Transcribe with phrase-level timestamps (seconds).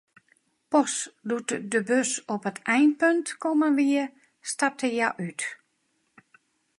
[0.75, 0.93] Pas
[1.29, 4.03] doe't de bus op it einpunt kommen wie,
[4.51, 5.39] stapte hja út.